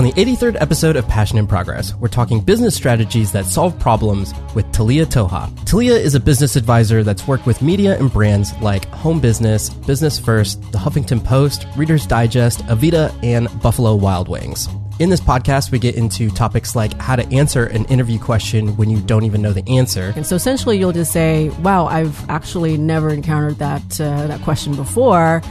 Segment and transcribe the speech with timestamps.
[0.00, 4.32] On the 83rd episode of Passion in Progress, we're talking business strategies that solve problems
[4.54, 5.54] with Talia Toha.
[5.66, 10.18] Talia is a business advisor that's worked with media and brands like Home Business, Business
[10.18, 14.70] First, The Huffington Post, Reader's Digest, Avita, and Buffalo Wild Wings.
[15.00, 18.88] In this podcast, we get into topics like how to answer an interview question when
[18.88, 20.14] you don't even know the answer.
[20.16, 24.74] And so essentially, you'll just say, "Wow, I've actually never encountered that uh, that question
[24.76, 25.42] before."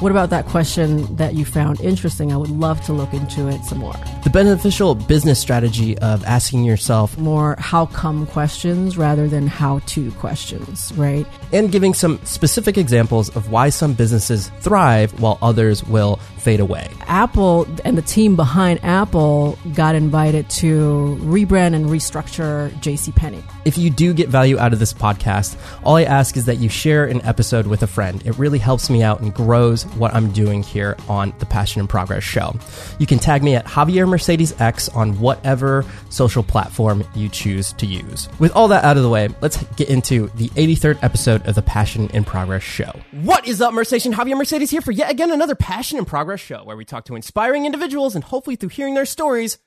[0.00, 2.32] What about that question that you found interesting?
[2.32, 3.92] I would love to look into it some more.
[4.24, 10.10] The beneficial business strategy of asking yourself more how come questions rather than how to
[10.12, 11.26] questions, right?
[11.52, 16.88] And giving some specific examples of why some businesses thrive while others will fade away.
[17.02, 23.42] Apple and the team behind Apple got invited to rebrand and restructure JCPenney.
[23.64, 26.68] If you do get value out of this podcast, all I ask is that you
[26.68, 28.24] share an episode with a friend.
[28.26, 31.86] It really helps me out and grows what I'm doing here on the Passion in
[31.86, 32.54] Progress show.
[32.98, 37.86] You can tag me at Javier Mercedes X on whatever social platform you choose to
[37.86, 38.28] use.
[38.38, 41.62] With all that out of the way, let's get into the 83rd episode of the
[41.62, 42.92] Passion in Progress show.
[43.12, 44.00] What is up, Mercedes?
[44.14, 47.14] Javier Mercedes here for yet again another Passion in Progress show where we talk to
[47.16, 49.58] inspiring individuals and hopefully through hearing their stories,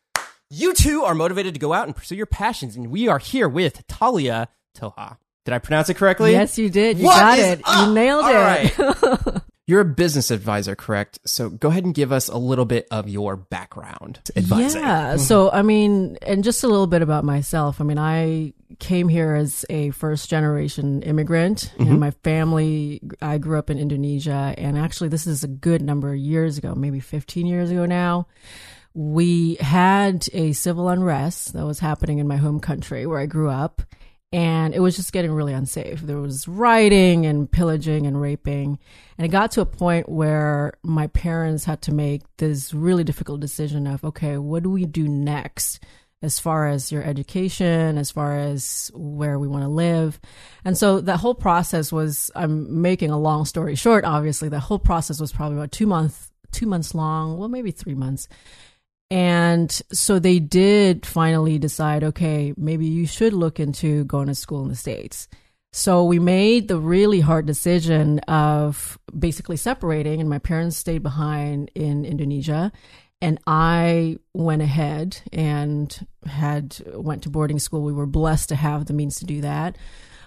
[0.49, 2.75] you too are motivated to go out and pursue your passions.
[2.75, 5.17] And we are here with Talia Toha.
[5.45, 6.31] Did I pronounce it correctly?
[6.31, 6.97] Yes, you did.
[6.99, 7.61] You What got it.
[7.65, 7.87] up?
[7.87, 8.77] You nailed All it.
[8.77, 9.41] right.
[9.65, 11.19] You're a business advisor, correct?
[11.25, 14.81] So go ahead and give us a little bit of your background advising.
[14.81, 15.13] Yeah.
[15.13, 15.19] Mm-hmm.
[15.19, 17.79] So, I mean, and just a little bit about myself.
[17.79, 21.99] I mean, I came here as a first generation immigrant, and mm-hmm.
[21.99, 24.53] my family, I grew up in Indonesia.
[24.57, 28.27] And actually, this is a good number of years ago, maybe 15 years ago now.
[28.93, 33.49] We had a civil unrest that was happening in my home country where I grew
[33.49, 33.81] up.
[34.33, 36.01] And it was just getting really unsafe.
[36.01, 38.79] There was rioting and pillaging and raping.
[39.17, 43.41] And it got to a point where my parents had to make this really difficult
[43.41, 45.83] decision of, okay, what do we do next?
[46.23, 50.19] As far as your education, as far as where we want to live.
[50.63, 54.79] And so that whole process was, I'm making a long story short, obviously, the whole
[54.79, 58.29] process was probably about two months, two months long, well, maybe three months.
[59.13, 64.63] And so they did finally decide, okay, maybe you should look into going to school
[64.63, 65.27] in the States.
[65.71, 71.69] So we made the really hard decision of basically separating, and my parents stayed behind
[71.75, 72.71] in Indonesia.
[73.21, 77.83] And I went ahead and had went to boarding school.
[77.83, 79.77] We were blessed to have the means to do that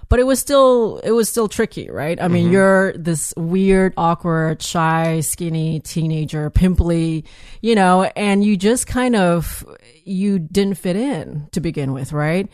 [0.08, 2.20] but it was still it was still tricky right?
[2.20, 2.52] I mean mm-hmm.
[2.52, 7.24] you're this weird awkward shy skinny teenager pimply
[7.60, 9.64] you know and you just kind of
[10.04, 12.48] you didn't fit in to begin with right?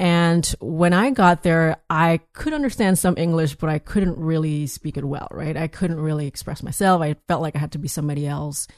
[0.00, 4.96] And when i got there i could understand some english but i couldn't really speak
[4.96, 5.56] it well right?
[5.56, 7.02] I couldn't really express myself.
[7.02, 8.68] I felt like i had to be somebody else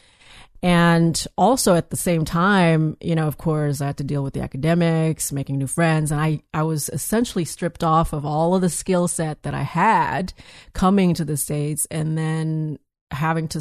[0.62, 4.34] and also at the same time, you know, of course, I had to deal with
[4.34, 8.60] the academics, making new friends, and I, I was essentially stripped off of all of
[8.60, 10.34] the skill set that I had
[10.75, 12.78] coming to the States and then
[13.10, 13.59] having to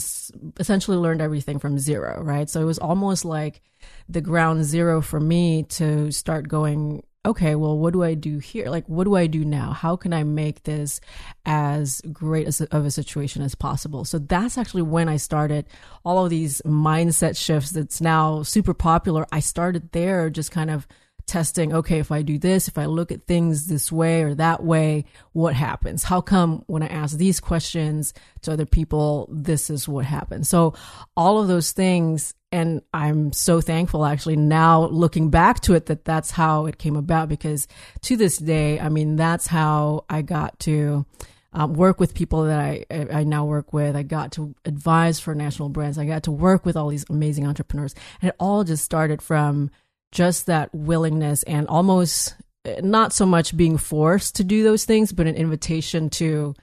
[0.60, 2.50] essentially learn everything from zero, right?
[2.50, 3.62] So it was almost like
[4.08, 8.70] the ground zero for me to start going, okay, well, what do I do here?
[8.70, 9.72] Like, what do I do now?
[9.72, 11.02] How can I make this
[11.46, 14.06] as great as of a situation as possible?
[14.06, 15.66] So that's actually when I started
[16.06, 19.28] all of these mindset shifts that's now super popular.
[19.32, 20.88] I started there just kind of
[21.30, 24.64] testing, okay, if I do this, if I look at things this way or that
[24.64, 26.04] way, what happens?
[26.04, 30.50] How come when I ask these questions to other people, this is what happens?
[30.50, 30.74] So
[31.16, 36.06] all of those things and I'm so thankful actually now looking back to it that
[36.06, 37.68] that's how it came about because
[38.02, 41.06] to this day, I mean, that's how I got to
[41.54, 43.96] um, work with people that I, I now work with.
[43.96, 45.98] I got to advise for national brands.
[45.98, 47.96] I got to work with all these amazing entrepreneurs.
[48.22, 49.72] And it all just started from
[50.12, 52.36] just that willingness and almost
[52.66, 56.56] eh, not so much being forced to do those things, but an invitation to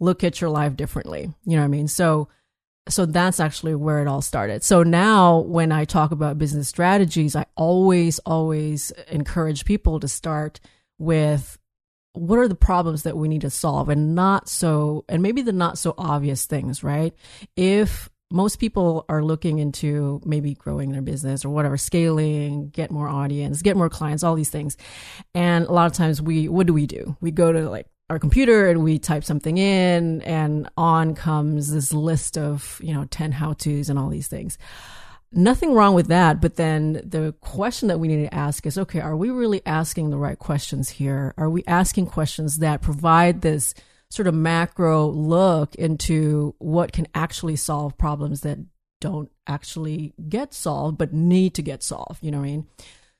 [0.00, 1.32] look at your life differently.
[1.44, 1.88] You know what I mean?
[1.88, 2.28] So,
[2.88, 4.62] so that's actually where it all started.
[4.62, 10.60] So now when I talk about business strategies, I always, always encourage people to start
[10.98, 11.58] with
[12.12, 15.52] what are the problems that we need to solve and not so, and maybe the
[15.52, 17.14] not so obvious things, right?
[17.56, 23.08] If most people are looking into maybe growing their business or whatever, scaling, get more
[23.08, 24.76] audience, get more clients, all these things.
[25.34, 27.16] And a lot of times we, what do we do?
[27.20, 31.92] We go to like our computer and we type something in and on comes this
[31.92, 34.58] list of, you know, 10 how to's and all these things.
[35.32, 36.40] Nothing wrong with that.
[36.40, 40.10] But then the question that we need to ask is, okay, are we really asking
[40.10, 41.34] the right questions here?
[41.36, 43.74] Are we asking questions that provide this
[44.10, 48.58] sort of macro look into what can actually solve problems that
[49.00, 52.22] don't actually get solved, but need to get solved.
[52.22, 52.66] You know what I mean?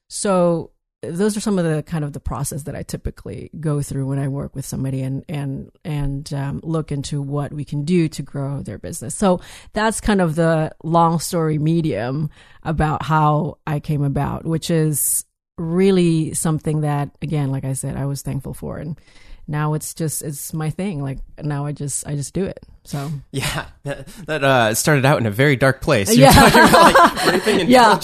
[0.09, 0.71] So
[1.11, 4.19] those are some of the kind of the process that I typically go through when
[4.19, 8.23] I work with somebody and and and um, look into what we can do to
[8.23, 9.15] grow their business.
[9.15, 9.41] So
[9.73, 12.31] that's kind of the long story medium
[12.63, 15.25] about how I came about, which is
[15.57, 18.99] really something that again, like I said, I was thankful for and
[19.47, 21.03] now it's just it's my thing.
[21.03, 22.61] Like now i just i just do it.
[22.85, 23.11] So.
[23.31, 26.15] Yeah that, that uh, started out in a very dark place.
[26.15, 26.43] You're yeah.
[26.43, 26.55] like
[27.69, 27.99] yeah.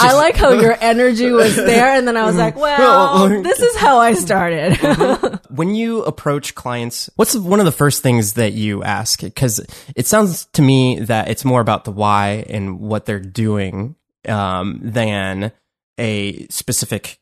[0.00, 3.76] i like how your energy was there and then i was like well this is
[3.76, 4.72] how i started.
[4.74, 5.54] Mm-hmm.
[5.54, 9.20] when you approach clients what's one of the first things that you ask?
[9.20, 9.60] Because
[9.94, 13.96] it sounds to me that it's more about the why and what they're doing
[14.28, 15.52] um, than
[15.98, 17.18] a specific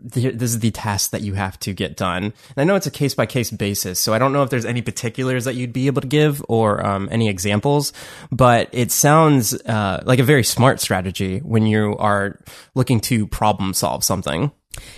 [0.00, 2.24] this is the task that you have to get done.
[2.24, 4.64] And I know it's a case by case basis, so I don't know if there's
[4.64, 7.92] any particulars that you'd be able to give or um, any examples,
[8.30, 12.38] but it sounds uh, like a very smart strategy when you are
[12.74, 14.52] looking to problem solve something.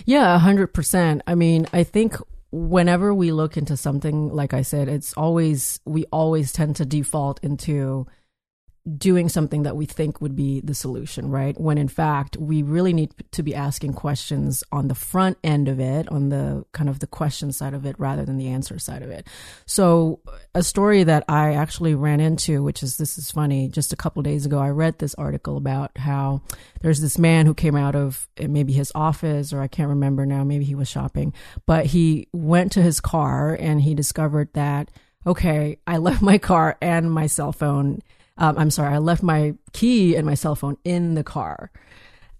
[0.04, 1.20] Yeah, 100%.
[1.26, 2.16] I mean, I think
[2.50, 7.42] whenever we look into something, like I said, it's always, we always tend to default
[7.42, 8.06] into
[8.98, 11.58] doing something that we think would be the solution, right?
[11.60, 15.78] When in fact, we really need to be asking questions on the front end of
[15.78, 19.02] it, on the kind of the question side of it rather than the answer side
[19.02, 19.26] of it.
[19.66, 20.20] So
[20.54, 24.20] a story that I actually ran into, which is, this is funny, just a couple
[24.22, 26.42] days ago, I read this article about how
[26.80, 30.26] there's this man who came out of eh, maybe his office or I can't remember
[30.26, 31.34] now, maybe he was shopping,
[31.66, 34.90] but he went to his car and he discovered that,
[35.24, 38.02] okay, I left my car and my cell phone
[38.42, 41.70] um, I'm sorry, I left my key and my cell phone in the car.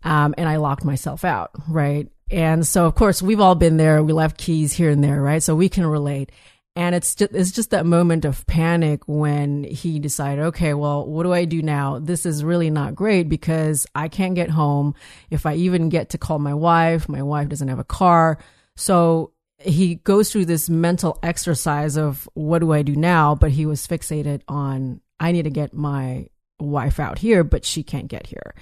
[0.03, 2.09] Um, and I locked myself out, right?
[2.29, 4.03] And so, of course, we've all been there.
[4.03, 5.41] We left keys here and there, right?
[5.41, 6.33] So we can relate.
[6.75, 11.23] And it's just, it's just that moment of panic when he decided, okay, well, what
[11.23, 12.01] do I do now?
[12.01, 14.97] This is really not great because I can't get home.
[15.31, 18.39] If I even get to call my wife, my wife doesn't have a car.
[18.75, 23.37] So he goes through this mental exercise of what do I do now?
[23.37, 26.27] But he was fixated on I need to get my
[26.59, 28.55] wife out here, but she can't get here.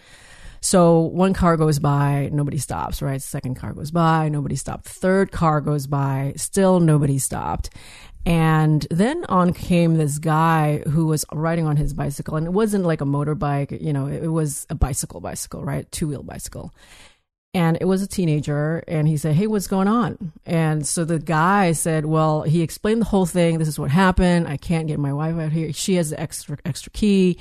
[0.60, 3.20] So one car goes by, nobody stops, right?
[3.20, 4.84] Second car goes by, nobody stopped.
[4.84, 7.70] Third car goes by, still nobody stopped.
[8.26, 12.84] And then on came this guy who was riding on his bicycle, and it wasn't
[12.84, 15.90] like a motorbike, you know, it was a bicycle, bicycle, right?
[15.90, 16.74] Two wheel bicycle
[17.52, 20.32] and it was a teenager and he said hey what's going on?
[20.46, 23.58] And so the guy said well he explained the whole thing.
[23.58, 24.48] This is what happened.
[24.48, 25.72] I can't get my wife out here.
[25.72, 27.38] She has the extra extra key.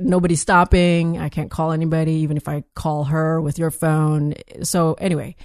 [0.00, 1.18] Nobody's stopping.
[1.18, 4.34] I can't call anybody even if i call her with your phone.
[4.62, 5.36] So anyway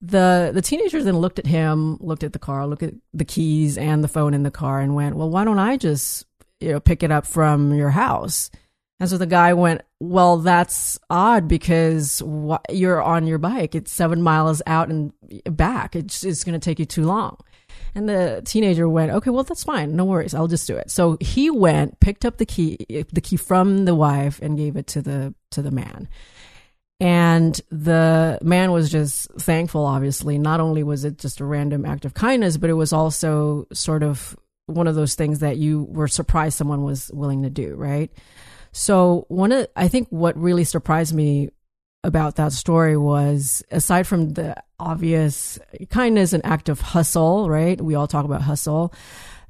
[0.00, 3.76] the the teenager then looked at him looked at the car looked at the keys
[3.76, 6.24] and the phone in the car and went well why don't i just
[6.60, 8.50] you know pick it up from your house?
[9.00, 13.74] And so the guy went, well, that's odd because wh- you're on your bike.
[13.74, 15.12] It's seven miles out and
[15.44, 15.96] back.
[15.96, 17.36] It's, it's going to take you too long.
[17.94, 19.96] And the teenager went, okay, well, that's fine.
[19.96, 20.34] No worries.
[20.34, 20.90] I'll just do it.
[20.90, 22.76] So he went, picked up the key,
[23.12, 26.08] the key from the wife and gave it to the, to the man.
[27.00, 30.38] And the man was just thankful, obviously.
[30.38, 34.02] Not only was it just a random act of kindness, but it was also sort
[34.02, 34.36] of
[34.66, 38.10] one of those things that you were surprised someone was willing to do, right?
[38.78, 41.50] So one of I think what really surprised me
[42.04, 45.58] about that story was aside from the obvious
[45.90, 47.78] kindness and act of hustle, right?
[47.80, 48.94] We all talk about hustle.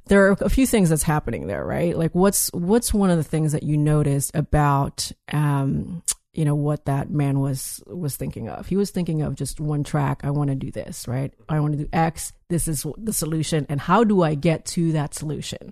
[0.07, 1.95] There are a few things that's happening there, right?
[1.95, 6.01] Like what's what's one of the things that you noticed about um
[6.33, 8.65] you know what that man was was thinking of.
[8.65, 10.21] He was thinking of just one track.
[10.23, 11.31] I want to do this, right?
[11.47, 12.33] I want to do X.
[12.49, 15.71] This is the solution, and how do I get to that solution?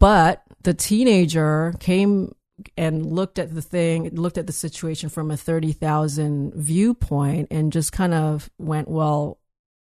[0.00, 2.34] But the teenager came
[2.76, 7.92] and looked at the thing, looked at the situation from a 30,000 viewpoint and just
[7.92, 9.38] kind of went, well,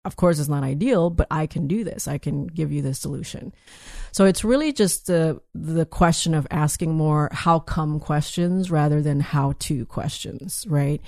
[0.04, 2.06] of course it's not ideal, but I can do this.
[2.06, 3.54] I can give you the solution.
[4.12, 9.18] So it's really just the the question of asking more how come questions rather than
[9.18, 11.00] how to questions, right?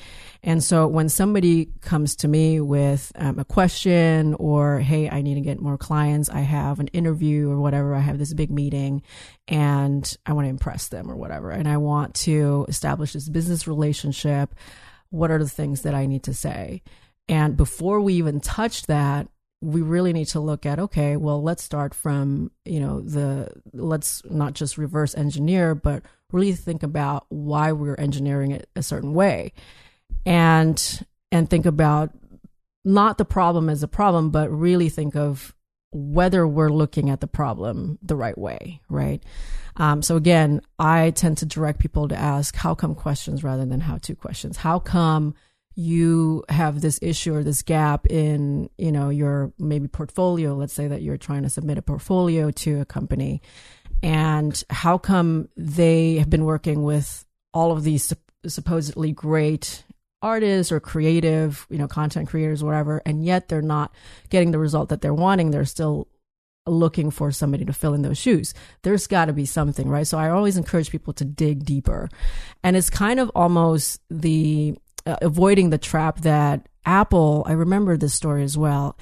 [0.43, 5.35] And so when somebody comes to me with um, a question or hey, I need
[5.35, 9.03] to get more clients, I have an interview or whatever, I have this big meeting
[9.47, 13.69] and I want to impress them or whatever, and I want to establish this business
[13.69, 14.55] relationship,
[15.11, 16.83] what are the things that I need to say?
[17.29, 19.29] And before we even touch that,
[19.61, 24.23] we really need to look at okay, well, let's start from, you know, the let's
[24.27, 26.03] not just reverse engineer, but
[26.33, 29.53] really think about why we're engineering it a certain way.
[30.25, 32.11] And and think about
[32.85, 35.55] not the problem as a problem, but really think of
[35.93, 39.23] whether we're looking at the problem the right way, right?
[39.77, 43.81] Um, so again, I tend to direct people to ask how come questions rather than
[43.81, 44.59] how to questions.
[44.59, 45.35] How come
[45.77, 50.55] you have this issue or this gap in, you know, your maybe portfolio?
[50.55, 53.43] Let's say that you're trying to submit a portfolio to a company
[54.03, 58.13] and how come they have been working with all of these
[58.47, 59.85] supposedly great
[60.23, 63.95] artists or creative, you know, content creators, whatever, and yet they're not
[64.31, 65.51] getting the result that they're wanting.
[65.51, 66.09] They're still
[66.67, 68.55] looking for somebody to fill in those shoes.
[68.83, 70.07] There's got to be something, right?
[70.07, 72.09] So I always encourage people to dig deeper.
[72.65, 74.77] And it's kind of almost the
[75.07, 78.99] uh, avoiding the trap that Apple, I remember this story as well.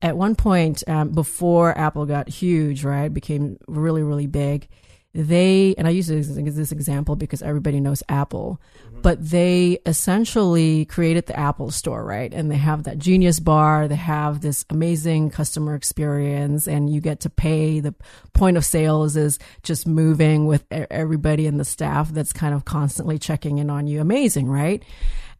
[0.00, 4.68] At one point, um, before Apple got huge, right, became really, really big,
[5.14, 9.00] they and I use this, this example because everybody knows Apple, mm-hmm.
[9.00, 12.32] but they essentially created the Apple Store, right?
[12.32, 17.20] And they have that Genius Bar, they have this amazing customer experience, and you get
[17.20, 17.80] to pay.
[17.80, 17.94] The
[18.34, 23.18] point of sales is just moving with everybody in the staff that's kind of constantly
[23.18, 24.00] checking in on you.
[24.00, 24.84] Amazing, right?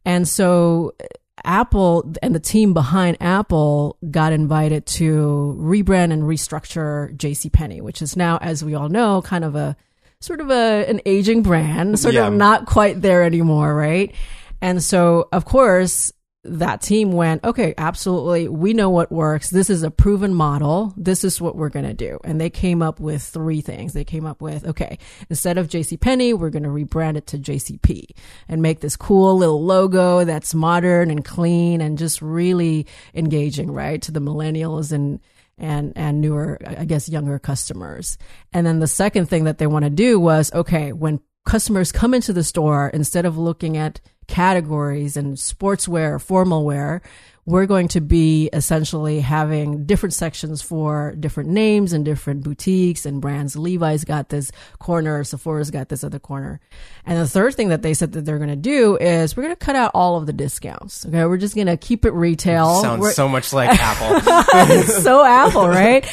[0.04, 1.06] And so uh,
[1.44, 8.16] Apple and the team behind Apple got invited to rebrand and restructure JCPenney, which is
[8.16, 9.76] now, as we all know, kind of a
[10.20, 12.26] sort of a an aging brand, sort yeah.
[12.26, 14.14] of not quite there anymore, right?
[14.60, 16.12] And so, of course,
[16.48, 18.48] that team went, okay, absolutely.
[18.48, 19.50] We know what works.
[19.50, 20.94] This is a proven model.
[20.96, 22.18] This is what we're going to do.
[22.24, 23.92] And they came up with three things.
[23.92, 24.98] They came up with, okay,
[25.30, 28.10] instead of JCPenney, we're going to rebrand it to JCP
[28.48, 34.00] and make this cool little logo that's modern and clean and just really engaging, right?
[34.02, 35.20] To the millennials and,
[35.60, 38.16] and and newer i guess younger customers
[38.52, 42.14] and then the second thing that they want to do was okay when customers come
[42.14, 47.02] into the store instead of looking at categories and sportswear, formal wear,
[47.48, 53.22] we're going to be essentially having different sections for different names and different boutiques and
[53.22, 53.56] brands.
[53.56, 56.60] Levi's got this corner, Sephora's got this other corner.
[57.06, 59.56] And the third thing that they said that they're going to do is we're going
[59.56, 61.06] to cut out all of the discounts.
[61.06, 61.24] Okay.
[61.24, 62.82] We're just going to keep it retail.
[62.82, 64.82] Sounds we're, so much like Apple.
[64.82, 66.06] so Apple, right?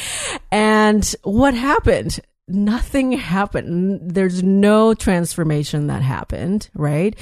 [0.50, 2.18] And what happened?
[2.48, 4.12] Nothing happened.
[4.12, 7.16] There's no transformation that happened, right?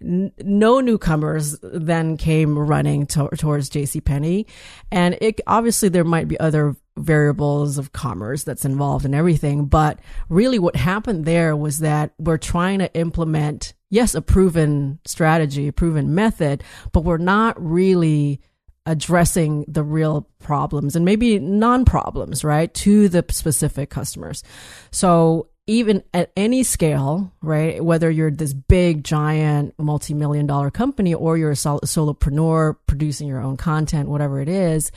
[0.00, 4.46] N- no newcomers then came running to- towards JCPenney.
[4.90, 9.66] And it, obviously there might be other variables of commerce that's involved in everything.
[9.66, 15.68] But really what happened there was that we're trying to implement, yes, a proven strategy,
[15.68, 18.40] a proven method, but we're not really
[18.86, 24.42] addressing the real problems and maybe non problems, right, to the specific customers.
[24.90, 31.14] So even at any scale, right, whether you're this big, giant, multi million dollar company
[31.14, 34.90] or you're a sol- solopreneur producing your own content, whatever it is,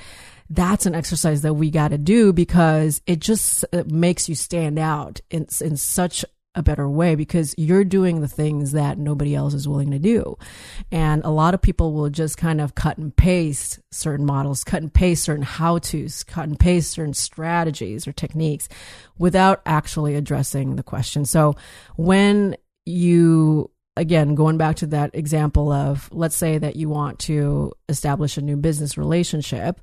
[0.49, 5.21] that's an exercise that we got to do because it just makes you stand out
[5.29, 9.67] in, in such a better way because you're doing the things that nobody else is
[9.67, 10.37] willing to do.
[10.91, 14.81] And a lot of people will just kind of cut and paste certain models, cut
[14.81, 18.69] and paste certain how to's, cut and paste certain strategies or techniques
[19.17, 21.25] without actually addressing the question.
[21.25, 21.55] So
[21.95, 22.55] when
[22.85, 28.37] you again, going back to that example of let's say that you want to establish
[28.37, 29.79] a new business relationship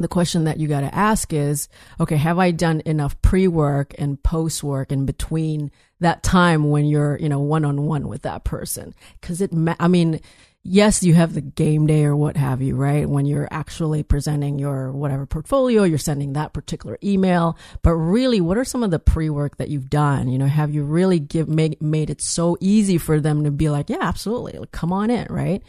[0.00, 1.68] the question that you got to ask is,
[2.00, 6.86] okay, have I done enough pre work and post work in between that time when
[6.86, 8.94] you're, you know, one on one with that person?
[9.20, 10.20] Cause it, I mean,
[10.62, 13.08] yes, you have the game day or what have you, right?
[13.08, 17.56] When you're actually presenting your whatever portfolio, you're sending that particular email.
[17.82, 20.28] But really, what are some of the pre work that you've done?
[20.28, 23.70] You know, have you really give, made, made it so easy for them to be
[23.70, 24.58] like, yeah, absolutely.
[24.58, 25.62] Like, come on in, right?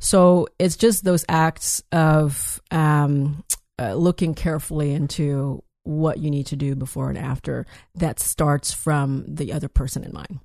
[0.00, 3.42] So it's just those acts of, um,
[3.78, 9.24] uh, looking carefully into what you need to do before and after that starts from
[9.26, 10.40] the other person in mind.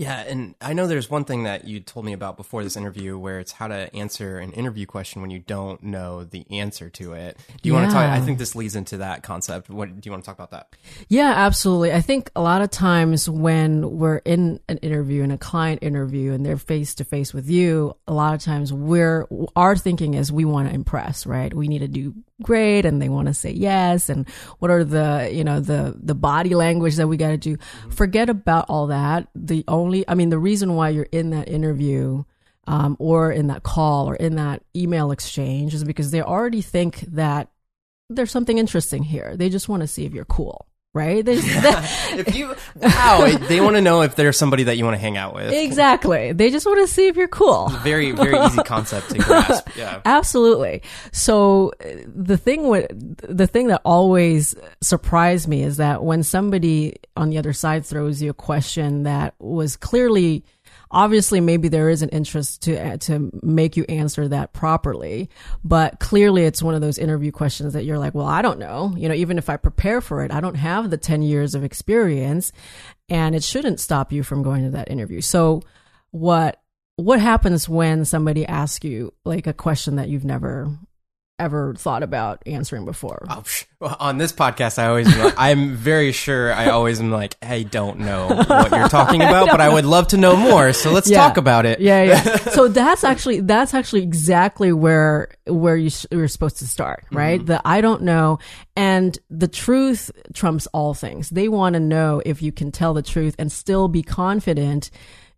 [0.00, 3.18] Yeah, and I know there's one thing that you told me about before this interview
[3.18, 7.12] where it's how to answer an interview question when you don't know the answer to
[7.12, 7.36] it.
[7.60, 7.80] Do you yeah.
[7.80, 8.08] want to talk?
[8.08, 9.68] I think this leads into that concept.
[9.68, 10.74] What do you want to talk about that?
[11.08, 11.92] Yeah, absolutely.
[11.92, 16.32] I think a lot of times when we're in an interview, in a client interview,
[16.32, 20.32] and they're face to face with you, a lot of times we're our thinking is
[20.32, 21.52] we want to impress, right?
[21.52, 24.28] We need to do great and they want to say yes and
[24.58, 27.56] what are the you know the the body language that we got to do.
[27.56, 27.90] Mm-hmm.
[27.90, 29.28] forget about all that.
[29.34, 32.24] The only i mean the reason why you're in that interview
[32.66, 37.00] um, or in that call or in that email exchange is because they already think
[37.00, 37.48] that
[38.08, 39.36] there's something interesting here.
[39.36, 41.24] They just want to see if you're cool right?
[41.24, 41.48] They just,
[42.18, 45.16] if you wow, they want to know if there's somebody that you want to hang
[45.16, 45.52] out with.
[45.52, 46.32] exactly.
[46.32, 47.68] They just want to see if you're cool.
[47.82, 49.68] Very very easy concept to grasp.
[49.76, 50.00] Yeah.
[50.04, 50.82] Absolutely.
[51.12, 52.88] So uh, the thing with
[53.26, 58.20] the thing that always surprised me is that when somebody on the other side throws
[58.20, 60.44] you a question that was clearly
[60.90, 65.30] obviously maybe there is an interest to to make you answer that properly
[65.64, 68.94] but clearly it's one of those interview questions that you're like well I don't know.
[68.96, 71.64] You know even if I prepare for it I don't have the 10 years of
[71.64, 72.52] experience
[73.08, 75.20] and it shouldn't stop you from going to that interview.
[75.20, 75.62] So
[76.10, 76.60] what
[76.96, 80.76] what happens when somebody asks you like a question that you've never
[81.40, 83.42] ever thought about answering before Oh.
[83.80, 88.00] Well, on this podcast, I always I'm very sure I always am like, I don't
[88.00, 90.72] know what you're talking about, but I would love to know more.
[90.74, 91.16] So let's Yeah.
[91.16, 91.80] talk about it.
[91.80, 92.36] Yeah, yeah.
[92.52, 97.16] so that's actually that's actually exactly where where you sh- you're supposed to start, mm-hmm.
[97.16, 97.46] right?
[97.46, 98.38] The I don't know,
[98.76, 101.30] and the truth trumps all things.
[101.30, 104.90] They want to know if you can tell the truth and still be confident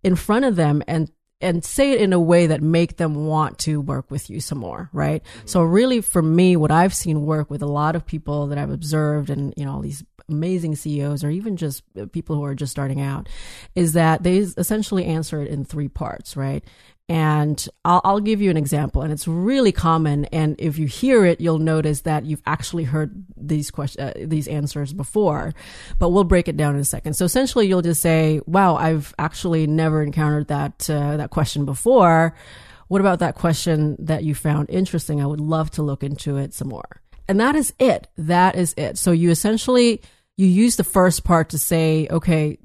[0.02, 1.10] in front of them and
[1.42, 4.58] and say it in a way that make them want to work with you some
[4.58, 5.22] more, right?
[5.44, 8.70] So really for me what I've seen work with a lot of people that I've
[8.70, 12.54] observed and you know all these amazing CEOs or even just uh, people who are
[12.54, 13.28] just starting out
[13.74, 16.64] is that they essentially answer it in three parts, right?
[17.08, 20.24] And I'll, I'll give you an example, and it's really common.
[20.26, 24.48] And if you hear it, you'll notice that you've actually heard these questions, uh, these
[24.48, 25.52] answers before.
[25.98, 27.14] But we'll break it down in a second.
[27.14, 32.34] So essentially, you'll just say, "Wow, I've actually never encountered that uh, that question before.
[32.88, 35.20] What about that question that you found interesting?
[35.20, 38.08] I would love to look into it some more." And that is it.
[38.16, 38.96] That is it.
[38.96, 40.02] So you essentially
[40.36, 42.58] you use the first part to say, "Okay,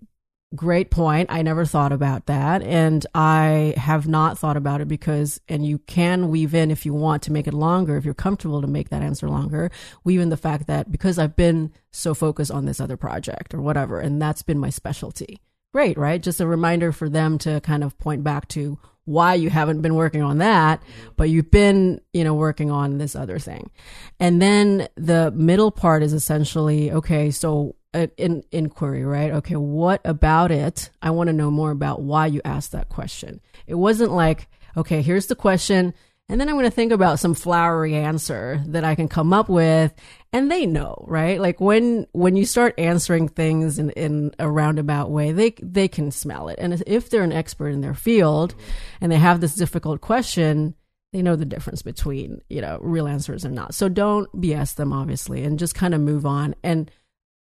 [0.55, 1.29] great point.
[1.29, 2.61] I never thought about that.
[2.63, 6.93] And I have not thought about it because, and you can weave in if you
[6.93, 9.69] want to make it longer, if you're comfortable to make that answer longer,
[10.03, 13.61] weave in the fact that because I've been so focused on this other project or
[13.61, 15.41] whatever, and that's been my specialty.
[15.73, 16.23] Great, right?
[16.23, 19.95] Just a reminder for them to kind of point back to why you haven't been
[19.95, 21.09] working on that, mm-hmm.
[21.15, 23.71] but you've been, you know, working on this other thing.
[24.19, 29.31] And then the middle part is essentially, okay, so in inquiry, right?
[29.31, 30.89] Okay, what about it?
[31.01, 33.41] I want to know more about why you asked that question.
[33.65, 35.93] It wasn't like, okay, here's the question,
[36.29, 39.47] and then I'm going to think about some flowery answer that I can come up
[39.47, 39.93] with,
[40.33, 41.39] and they know, right?
[41.39, 46.11] Like when when you start answering things in in a roundabout way, they they can
[46.11, 48.55] smell it, and if they're an expert in their field,
[48.99, 50.75] and they have this difficult question,
[51.13, 53.73] they know the difference between you know real answers and not.
[53.73, 56.91] So don't BS them, obviously, and just kind of move on and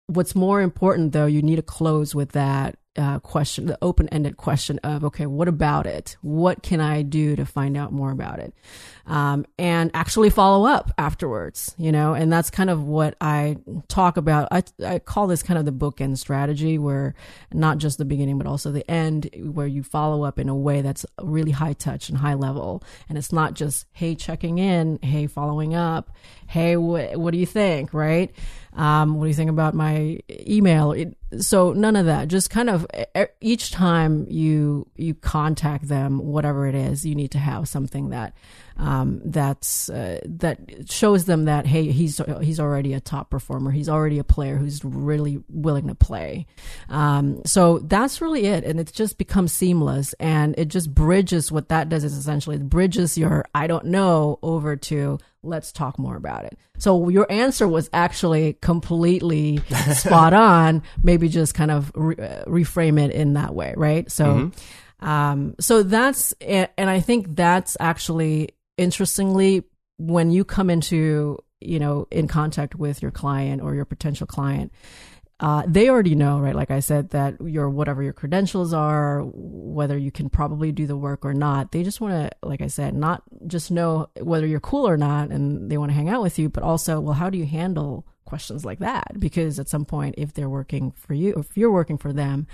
[0.07, 4.79] what's more important though you need to close with that uh, question the open-ended question
[4.83, 6.15] of okay what about it?
[6.21, 8.53] What can i do to find out more about it?
[9.05, 12.13] Um, and actually follow up afterwards you know?
[12.13, 13.57] And that's kind of what i
[13.89, 14.47] talk about.
[14.51, 17.15] I, I call this kind of the bookend strategy where
[17.51, 20.81] not just the beginning but also the end where you follow up in a way
[20.81, 22.81] that's really high touch and high level.
[23.09, 26.11] And it's not just hey checking in hey following up
[26.47, 28.34] hey wh- what do you think right
[28.75, 30.91] um, what do you think about my email?
[30.91, 32.27] It, so none of that.
[32.27, 32.86] Just kind of
[33.39, 38.34] each time you you contact them, whatever it is, you need to have something that
[38.77, 40.59] um, that's uh, that
[40.89, 43.71] shows them that hey, he's he's already a top performer.
[43.71, 46.45] He's already a player who's really willing to play.
[46.89, 51.51] Um, so that's really it, and it's just becomes seamless, and it just bridges.
[51.51, 55.97] What that does is essentially it bridges your I don't know over to let's talk
[55.97, 56.57] more about it.
[56.77, 59.57] So your answer was actually completely
[59.93, 60.83] spot on.
[61.01, 64.11] Maybe just kind of re- uh, reframe it in that way, right?
[64.11, 64.51] So,
[64.99, 69.63] um, so that's and I think that's actually interestingly
[69.97, 74.71] when you come into you know in contact with your client or your potential client.
[75.38, 76.55] Uh, they already know, right?
[76.55, 80.95] Like I said, that your whatever your credentials are, whether you can probably do the
[80.95, 81.73] work or not.
[81.73, 85.31] They just want to, like I said, not just know whether you're cool or not,
[85.31, 88.07] and they want to hang out with you, but also, well, how do you handle
[88.23, 89.19] questions like that?
[89.19, 92.47] Because at some point, if they're working for you, if you're working for them,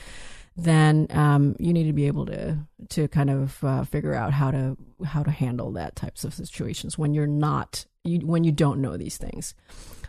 [0.56, 2.58] then um, you need to be able to
[2.90, 6.98] to kind of uh, figure out how to how to handle that types of situations
[6.98, 9.54] when you're not you, when you don't know these things.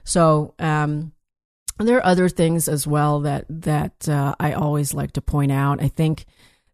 [0.05, 0.55] So.
[0.59, 1.13] Um,
[1.79, 5.83] there are other things as well that that uh, I always like to point out.
[5.83, 6.27] I think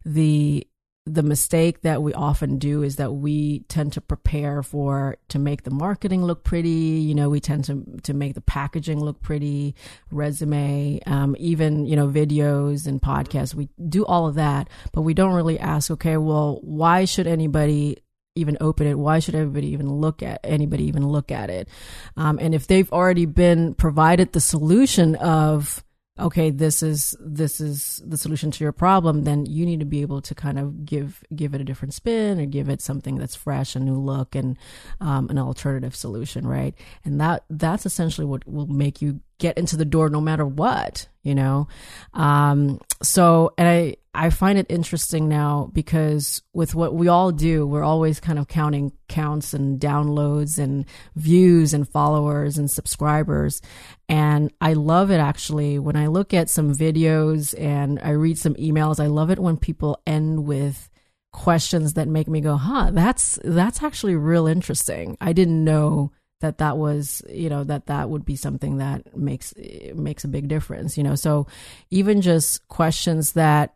[0.05, 0.67] the
[1.05, 5.63] the mistake that we often do is that we tend to prepare for to make
[5.63, 6.69] the marketing look pretty.
[6.69, 9.75] You know, we tend to to make the packaging look pretty,
[10.11, 13.55] resume, um, even you know videos and podcasts.
[13.55, 15.89] We do all of that, but we don't really ask.
[15.91, 17.97] Okay, well, why should anybody
[18.35, 18.97] even open it?
[18.97, 21.69] Why should everybody even look at anybody even look at it?
[22.17, 25.83] Um, and if they've already been provided the solution of
[26.19, 30.01] okay, this is this is the solution to your problem, then you need to be
[30.01, 33.35] able to kind of give give it a different spin or give it something that's
[33.35, 34.57] fresh, a new look, and
[35.01, 36.75] um, an alternative solution, right?
[37.05, 41.07] And that that's essentially what will make you get into the door no matter what,
[41.23, 41.67] you know.
[42.13, 47.67] Um, so, and I I find it interesting now because with what we all do,
[47.67, 53.61] we're always kind of counting counts and downloads and views and followers and subscribers.
[54.07, 58.55] And I love it actually when I look at some videos and I read some
[58.55, 58.99] emails.
[58.99, 60.89] I love it when people end with
[61.31, 66.57] questions that make me go, "Huh, that's that's actually real interesting." I didn't know that
[66.57, 69.53] that was you know that that would be something that makes
[69.93, 71.47] makes a big difference you know so
[71.91, 73.75] even just questions that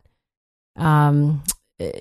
[0.76, 1.42] um,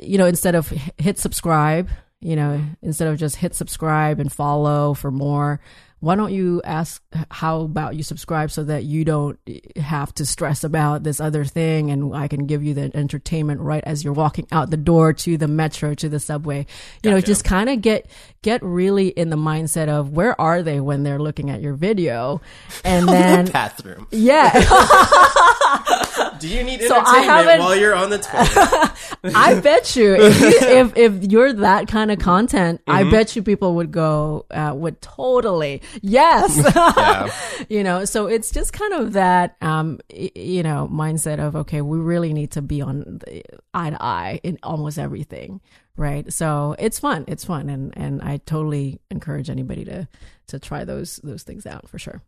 [0.02, 4.94] you know, instead of hit subscribe, you know, instead of just hit subscribe and follow
[4.94, 5.60] for more,
[6.04, 9.40] why don't you ask how about you subscribe so that you don't
[9.78, 13.82] have to stress about this other thing and I can give you the entertainment right
[13.86, 16.60] as you're walking out the door to the metro to the subway.
[16.60, 16.66] You
[17.04, 17.16] gotcha.
[17.16, 18.08] know, just kind of get
[18.42, 22.42] get really in the mindset of where are they when they're looking at your video
[22.84, 24.06] and then bathroom.
[24.12, 24.52] Yeah.
[26.40, 28.92] Do you need so entertainment while you're on the toilet?
[29.36, 32.92] I bet you if, you if, if you're that kind of content, mm-hmm.
[32.92, 37.66] I bet you people would go uh, would totally yes.
[37.70, 41.98] you know, so it's just kind of that um you know mindset of okay, we
[41.98, 45.62] really need to be on the eye to eye in almost everything,
[45.96, 46.32] right?
[46.32, 47.26] So it's fun.
[47.28, 50.08] It's fun, and and I totally encourage anybody to
[50.48, 52.22] to try those those things out for sure.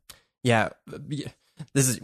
[0.44, 0.70] Yeah,
[1.74, 2.00] this is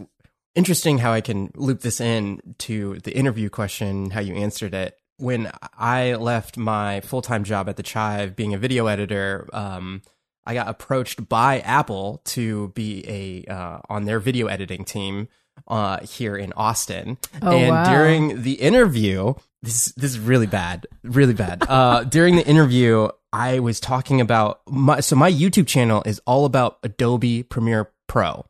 [0.54, 4.98] interesting how I can loop this in to the interview question, how you answered it.
[5.18, 10.02] When I left my full time job at the Chive, being a video editor, um,
[10.46, 13.04] I got approached by Apple to be
[13.48, 15.28] a uh, on their video editing team
[15.68, 17.18] uh, here in Austin.
[17.40, 17.92] Oh, and wow.
[17.92, 21.64] during the interview, this this is really bad, really bad.
[21.68, 26.44] Uh, during the interview, I was talking about my so my YouTube channel is all
[26.44, 28.44] about Adobe Premiere Pro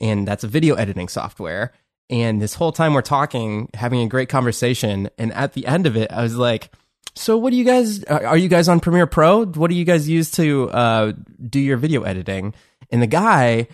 [0.00, 1.72] and that's a video editing software.
[2.10, 5.96] And this whole time we're talking, having a great conversation, and at the end of
[5.96, 6.70] it, I was like,
[7.18, 8.04] "So, what do you guys?
[8.04, 9.44] Are you guys on Premiere Pro?
[9.44, 11.12] What do you guys use to uh,
[11.48, 12.54] do your video editing?"
[12.90, 13.68] And the guy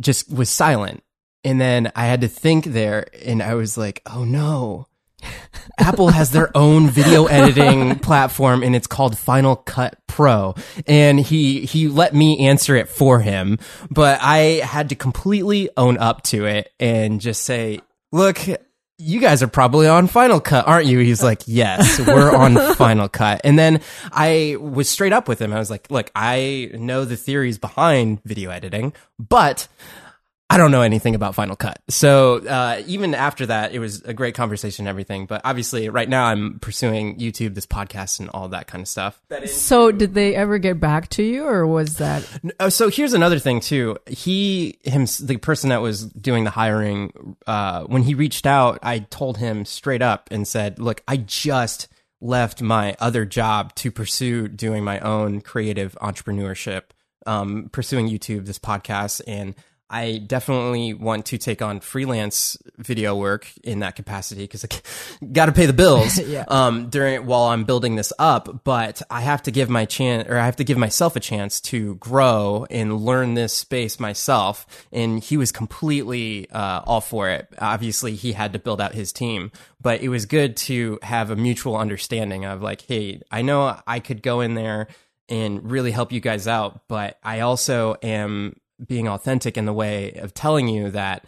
[0.00, 1.02] just was silent,
[1.44, 4.86] and then I had to think there, and I was like, "Oh no."
[5.78, 10.54] Apple has their own video editing platform and it's called Final Cut Pro.
[10.86, 13.58] And he, he let me answer it for him,
[13.90, 17.80] but I had to completely own up to it and just say,
[18.12, 18.38] look,
[18.98, 20.98] you guys are probably on Final Cut, aren't you?
[20.98, 23.40] He's like, yes, we're on Final Cut.
[23.44, 23.80] And then
[24.10, 25.52] I was straight up with him.
[25.52, 29.68] I was like, look, I know the theories behind video editing, but
[30.50, 31.78] I don't know anything about Final Cut.
[31.88, 35.26] So uh, even after that, it was a great conversation and everything.
[35.26, 39.20] But obviously, right now, I'm pursuing YouTube, this podcast, and all that kind of stuff.
[39.46, 42.26] So did they ever get back to you, or was that?
[42.60, 43.98] Oh, so here's another thing too.
[44.06, 49.00] He, him, the person that was doing the hiring, uh, when he reached out, I
[49.00, 51.88] told him straight up and said, "Look, I just."
[52.20, 56.82] left my other job to pursue doing my own creative entrepreneurship
[57.28, 59.54] um, pursuing YouTube, this podcast, and
[59.90, 65.46] I definitely want to take on freelance video work in that capacity because I got
[65.46, 66.44] to pay the bills yeah.
[66.48, 68.64] um, during while I'm building this up.
[68.64, 71.60] But I have to give my chance, or I have to give myself a chance
[71.62, 74.66] to grow and learn this space myself.
[74.92, 77.48] And he was completely uh, all for it.
[77.58, 81.36] Obviously, he had to build out his team, but it was good to have a
[81.36, 84.88] mutual understanding of like, hey, I know I could go in there
[85.30, 90.12] and really help you guys out, but I also am being authentic in the way
[90.12, 91.24] of telling you that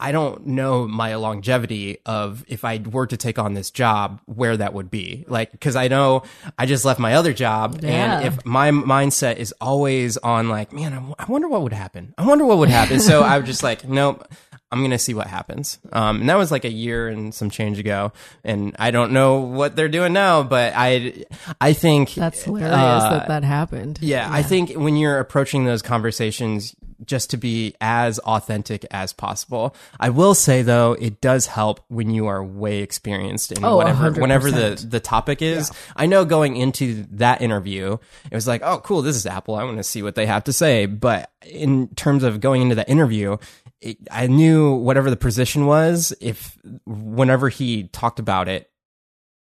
[0.00, 4.56] I don't know my longevity of if I were to take on this job, where
[4.56, 5.24] that would be.
[5.26, 6.22] Like, cause I know
[6.56, 7.80] I just left my other job.
[7.82, 8.18] Yeah.
[8.18, 12.14] And if my mindset is always on like, man, I wonder what would happen.
[12.16, 13.00] I wonder what would happen.
[13.00, 14.26] so I was just like, nope.
[14.70, 15.78] I'm gonna see what happens.
[15.92, 18.12] Um, and that was like a year and some change ago,
[18.44, 21.24] and I don't know what they're doing now, but I,
[21.60, 23.98] I think that's hilarious uh, that that happened.
[24.02, 29.12] Yeah, yeah, I think when you're approaching those conversations, just to be as authentic as
[29.12, 29.74] possible.
[30.00, 34.10] I will say though, it does help when you are way experienced in oh, whatever
[34.10, 34.20] 100%.
[34.20, 35.70] whatever the the topic is.
[35.70, 35.92] Yeah.
[35.96, 37.98] I know going into that interview,
[38.30, 39.54] it was like, oh, cool, this is Apple.
[39.54, 40.86] I want to see what they have to say.
[40.86, 43.36] But in terms of going into that interview,
[43.80, 48.70] it, I knew whatever the position was, if whenever he talked about it,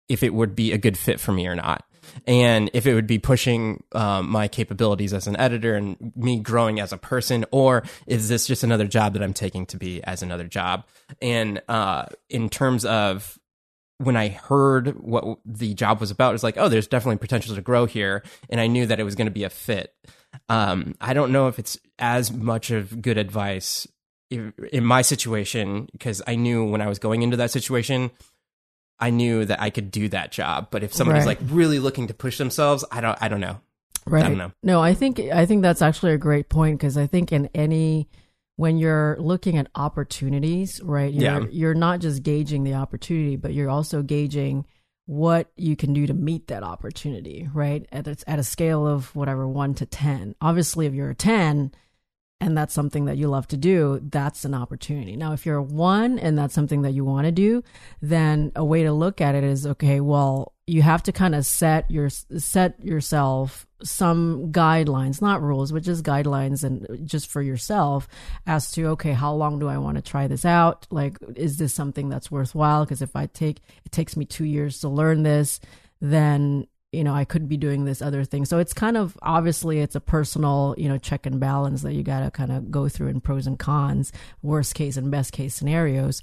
[0.10, 1.86] if it would be a good fit for me or not.
[2.28, 6.80] and if it would be pushing um, my capabilities as an editor and me growing
[6.80, 10.22] as a person, or is this just another job that I'm taking to be as
[10.22, 10.86] another job?
[11.22, 13.38] And uh, in terms of
[13.98, 17.56] when I heard what the job was about, it was like, oh, there's definitely potential
[17.56, 19.94] to grow here, and I knew that it was going to be a fit.
[20.50, 23.88] Um, I don't know if it's as much of good advice
[24.30, 28.12] in my situation because I knew when I was going into that situation,
[29.00, 30.68] I knew that I could do that job.
[30.72, 31.40] But if somebody's Right.
[31.40, 33.60] like really looking to push themselves, I don't, I don't know.
[34.08, 34.24] Right.
[34.24, 34.52] I don't know.
[34.64, 38.08] No, I think I think that's actually a great point because I think in any
[38.56, 41.12] when you're looking at opportunities, right?
[41.12, 41.46] You're, Yeah.
[41.52, 44.66] You're not just gauging the opportunity, but you're also gauging
[45.08, 47.86] what you can do to meet that opportunity, right?
[47.92, 50.36] At at a scale of whatever one to ten.
[50.40, 51.72] Obviously, if you're a ten,
[52.42, 55.16] and that's something that you love to do, that's an opportunity.
[55.16, 57.64] Now, if you're one and that's something that you want to do,
[58.02, 61.46] then a way to look at it is okay, well, you have to kind of
[61.46, 68.08] set your set yourself some guidelines, not rules, but just guidelines and just for yourself
[68.46, 70.88] as to okay, how long do I want to try this out?
[70.90, 74.80] Like is this something that's worthwhile because if I take it takes me 2 years
[74.82, 75.60] to learn this,
[76.02, 78.46] then you know, I could be doing this other thing.
[78.46, 82.04] So it's kind of obviously it's a personal, you know, check and balance that you
[82.04, 85.54] got to kind of go through in pros and cons, worst case and best case
[85.54, 86.22] scenarios.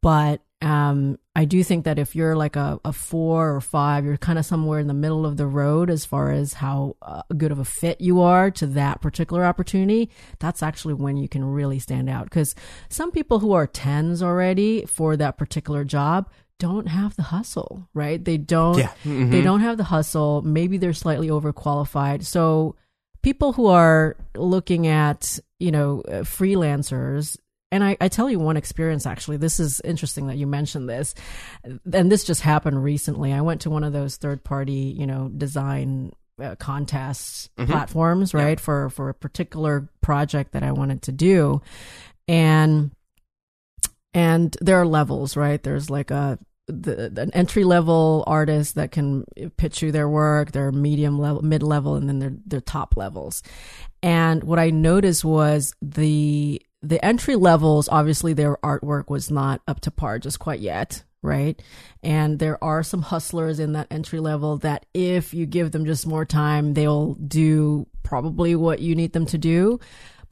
[0.00, 4.16] But um, I do think that if you're like a, a four or five, you're
[4.16, 7.50] kind of somewhere in the middle of the road as far as how uh, good
[7.50, 10.08] of a fit you are to that particular opportunity.
[10.38, 12.24] That's actually when you can really stand out.
[12.24, 12.54] Because
[12.88, 16.30] some people who are tens already for that particular job
[16.66, 18.24] don't have the hustle, right?
[18.24, 18.92] They don't Yeah.
[19.04, 19.30] Mhm.
[19.32, 20.42] they don't have the hustle.
[20.42, 22.24] Maybe they're slightly overqualified.
[22.24, 22.76] So
[23.22, 27.36] people who are looking at, you know, uh, freelancers,
[27.72, 29.38] and I, I tell you one experience actually.
[29.38, 31.14] This is interesting that you mentioned this.
[31.92, 33.32] And this just happened recently.
[33.32, 38.58] I went to one of those third party, you know, design uh, contests platforms, right?
[38.60, 41.60] For for a particular project that I wanted to do.
[42.28, 42.90] And
[44.14, 45.62] and there are levels, right?
[45.62, 46.38] There's like a
[46.80, 49.24] the, an entry level artist that can
[49.56, 50.52] pitch you their work.
[50.52, 53.42] There are medium level, mid level, and then there are top levels.
[54.02, 57.88] And what I noticed was the the entry levels.
[57.90, 61.60] Obviously, their artwork was not up to par just quite yet, right?
[62.02, 66.06] And there are some hustlers in that entry level that, if you give them just
[66.06, 69.78] more time, they'll do probably what you need them to do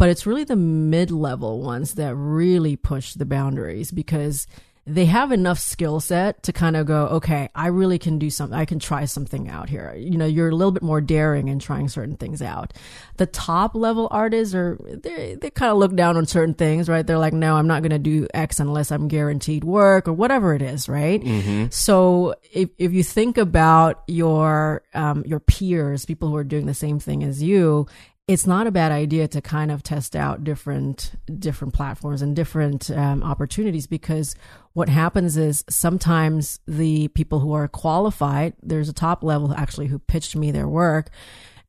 [0.01, 4.47] but it's really the mid level ones that really push the boundaries because
[4.87, 8.59] they have enough skill set to kind of go, okay, I really can do something.
[8.59, 9.95] I can try something out here.
[9.97, 12.73] You know, you're a little bit more daring in trying certain things out.
[13.19, 17.07] The top level artists are, they, they kind of look down on certain things, right?
[17.07, 20.55] They're like, no, I'm not going to do X unless I'm guaranteed work or whatever
[20.55, 21.23] it is, right?
[21.71, 26.75] So if, if you think about your, um, your peers, people who are doing the
[26.75, 27.87] same thing as you,
[28.31, 32.89] it's not a bad idea to kind of test out different different platforms and different
[32.93, 34.37] um, opportunities because
[34.73, 39.99] what happens is sometimes the people who are qualified there's a top level actually who
[39.99, 41.11] pitched me their work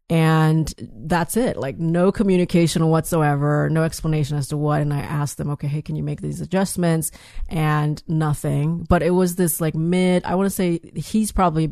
[0.08, 0.74] and
[1.08, 1.56] that's it.
[1.56, 4.82] Like no communication whatsoever no explanation as to what.
[4.82, 7.12] And i asked them okay hey can you make these adjustments?
[7.50, 8.86] And nothing.
[8.88, 11.72] But it was this like mid i want to say he's probably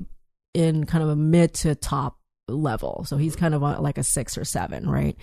[0.56, 2.19] in kind of a mid to top
[2.50, 3.04] level.
[3.06, 3.40] So he's mm-hmm.
[3.40, 5.16] kind of a, like a six or seven, right?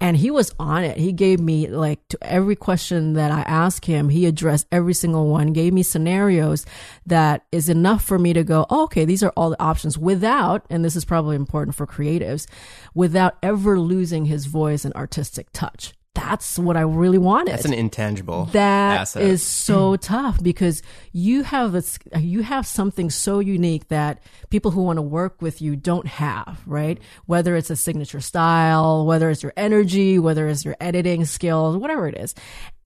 [0.00, 0.96] And he was on it.
[0.96, 5.28] He gave me like to every question that I asked him, he addressed every single
[5.28, 6.64] one, gave me scenarios
[7.06, 10.64] that is enough for me to go, oh, okay, these are all the options without,
[10.70, 12.46] and this is probably important for creatives,
[12.94, 15.92] without ever losing his voice and artistic touch.
[16.14, 17.52] That's what I really wanted.
[17.52, 19.22] That's an intangible That asset.
[19.22, 21.82] is so tough because you have a,
[22.18, 24.20] you have something so unique that
[24.50, 26.98] people who want to work with you don't have, right?
[27.26, 32.08] Whether it's a signature style, whether it's your energy, whether it's your editing skills, whatever
[32.08, 32.34] it is.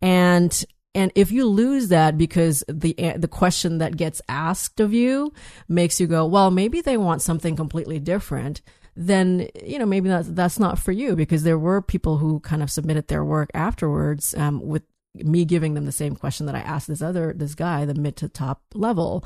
[0.02, 5.32] And and if you lose that because the the question that gets asked of you
[5.66, 8.60] makes you go, well, maybe they want something completely different,
[8.96, 12.62] then you know maybe that's that's not for you because there were people who kind
[12.62, 14.82] of submitted their work afterwards um, with
[15.14, 18.16] me giving them the same question that I asked this other this guy the mid
[18.16, 19.24] to top level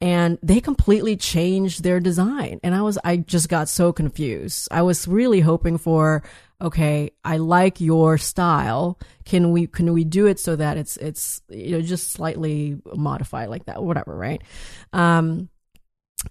[0.00, 2.58] and they completely changed their design.
[2.62, 4.68] And I was I just got so confused.
[4.70, 6.24] I was really hoping for
[6.60, 8.98] okay I like your style.
[9.24, 13.48] Can we can we do it so that it's it's you know just slightly modified
[13.48, 14.42] like that whatever right?
[14.92, 15.48] Um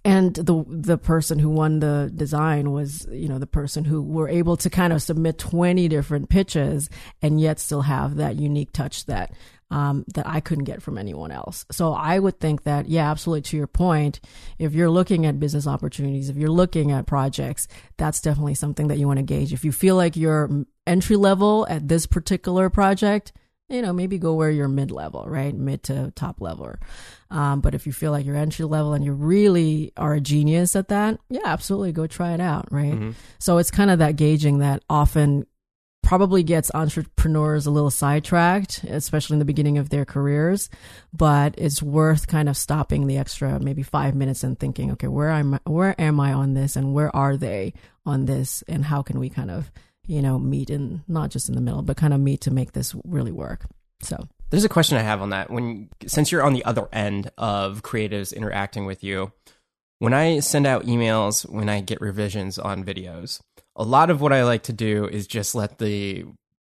[0.04, 4.28] and the the person who won the design was you know the person who were
[4.28, 6.89] able to kind of submit 20 different pitches
[7.21, 9.32] and yet still have that unique touch that
[9.69, 11.65] um, that I couldn't get from anyone else.
[11.71, 13.41] So I would think that, yeah, absolutely.
[13.43, 14.21] To your point,
[14.58, 18.97] if you're looking at business opportunities, if you're looking at projects, that's definitely something that
[18.97, 19.54] you want to gauge.
[19.54, 20.50] If you feel like you're
[20.86, 23.34] entry level at this particular project,
[23.69, 25.53] you know, maybe go where you're mid level, right?
[25.53, 26.75] Mid to top level.
[27.30, 30.75] Um, but if you feel like you're entry level and you really are a genius
[30.75, 32.93] at that, yeah, absolutely go try it out, right?
[32.93, 33.12] Mm-hmm.
[33.39, 35.45] So it's kind of that gauging that often
[36.01, 40.69] probably gets entrepreneurs a little sidetracked, especially in the beginning of their careers.
[41.12, 45.30] But it's worth kind of stopping the extra maybe five minutes and thinking, okay, where
[45.30, 47.73] am I, where am I on this, and where are they
[48.06, 49.69] on this, and how can we kind of
[50.08, 52.72] you know meet in not just in the middle, but kind of meet to make
[52.72, 53.65] this really work.
[54.02, 55.52] So there's a question I have on that.
[55.52, 59.32] When since you're on the other end of creatives interacting with you,
[60.00, 63.39] when I send out emails, when I get revisions on videos,
[63.76, 66.26] a lot of what I like to do is just let the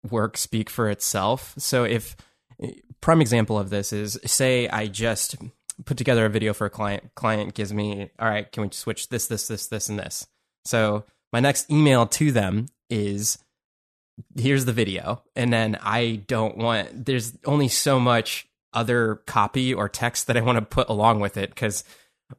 [0.10, 1.54] work speak for itself.
[1.58, 2.16] So if
[3.02, 5.36] prime example of this is say I just
[5.86, 9.10] put together a video for a client, client gives me, all right, can we switch
[9.10, 10.28] this, this, this, this, and this?
[10.66, 13.38] So my next email to them is
[14.36, 15.24] here's the video.
[15.36, 20.42] And then I don't want, there's only so much other copy or text that I
[20.42, 21.84] want to put along with it because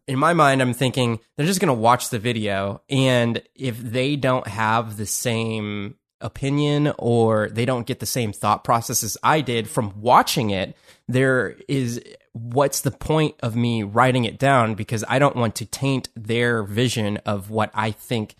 [0.07, 2.83] in my mind, I'm thinking they're just going to watch the video.
[2.89, 8.63] And if they don't have the same opinion or they don't get the same thought
[8.63, 10.77] process as I did from watching it,
[11.09, 12.01] there is
[12.33, 16.63] what's the point of me writing it down because I don't want to taint their
[16.63, 18.37] vision of what I think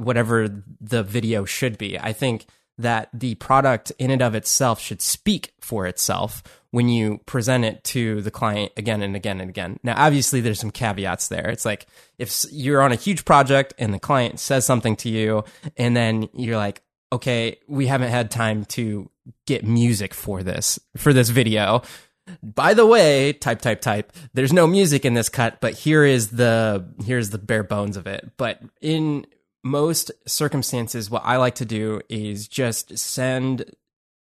[0.00, 1.98] whatever the video should be.
[1.98, 2.46] I think
[2.78, 7.82] that the product in and of itself should speak for itself when you present it
[7.84, 9.78] to the client again and again and again.
[9.82, 11.50] Now, obviously, there's some caveats there.
[11.50, 11.86] It's like
[12.18, 15.44] if you're on a huge project and the client says something to you,
[15.76, 16.82] and then you're like,
[17.12, 19.10] okay, we haven't had time to
[19.46, 21.82] get music for this, for this video.
[22.42, 26.30] By the way, type, type, type, there's no music in this cut, but here is
[26.30, 28.30] the, here's the bare bones of it.
[28.36, 29.26] But in
[29.62, 33.70] most circumstances, what I like to do is just send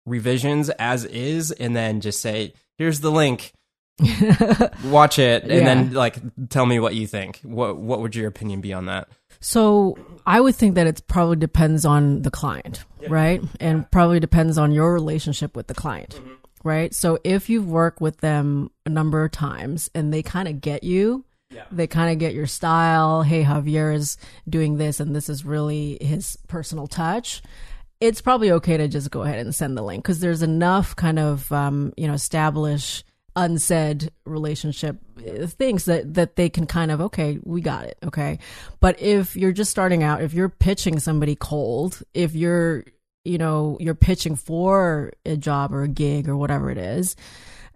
[0.06, 3.54] revisions as is and then just say here's the link
[4.86, 5.60] watch it and yeah.
[5.60, 6.18] then like
[6.50, 9.08] tell me what you think what what would your opinion be on that
[9.40, 13.10] so i would think that it probably depends on the client yeah.
[13.12, 16.34] right and probably depends on your relationship with the client mm-hmm.
[16.64, 20.62] right so if you've worked with them a number of times and they kind of
[20.62, 21.66] get you yeah.
[21.72, 23.24] They kind of get your style.
[23.24, 27.42] Hey, Javier is doing this, and this is really his personal touch
[28.02, 31.20] it's probably okay to just go ahead and send the link because there's enough kind
[31.20, 33.04] of um, you know establish
[33.36, 38.38] unsaid relationship uh, things that that they can kind of okay we got it okay
[38.82, 42.84] but if you're just starting out if you're pitching somebody cold if you're
[43.24, 47.16] you know you're pitching for a job or a gig or whatever it is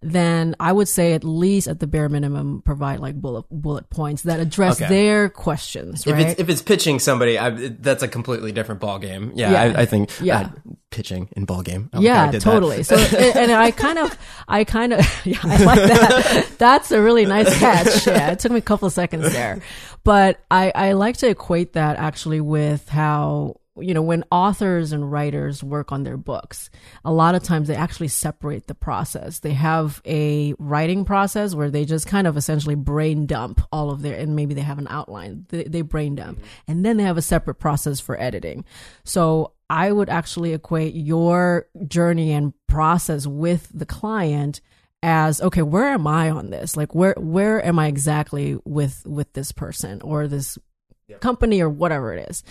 [0.05, 4.21] then I would say at least at the bare minimum provide like bullet bullet points
[4.23, 4.87] that address okay.
[4.87, 6.05] their questions.
[6.05, 6.19] Right?
[6.19, 9.31] If it's if it's pitching somebody, I, that's a completely different ball game.
[9.33, 9.61] Yeah, yeah.
[9.61, 10.39] I, I, think yeah.
[10.41, 10.49] Uh,
[10.91, 11.89] pitching in ball game.
[11.91, 12.83] Oh, yeah, totally.
[12.83, 12.95] so
[13.35, 14.15] and I kind of
[14.47, 16.47] I kind of yeah I like that.
[16.59, 18.05] that's a really nice catch.
[18.15, 19.61] Yeah, it took me a couple of seconds there,
[20.03, 25.11] but I I like to equate that actually with how you know, when authors and
[25.11, 26.69] writers work on their books,
[27.03, 29.39] a lot of times they actually separate the process.
[29.39, 34.01] They have a writing process where they just kind of essentially brain dump all of
[34.01, 36.38] their, and maybe they have an outline, they, they brain dump.
[36.38, 36.71] Mm-hmm.
[36.71, 38.65] And then they have a separate process for editing.
[39.03, 44.61] So I would actually equate your journey and process with the client
[45.03, 49.31] as okay where am i on this like where where am i exactly with with
[49.33, 50.57] this person or this
[51.07, 51.21] yep.
[51.21, 52.43] company or whatever it is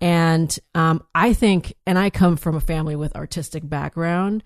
[0.00, 4.42] and um, I think, and I come from a family with artistic background,